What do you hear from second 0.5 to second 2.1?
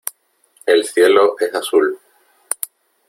El cielo es azul.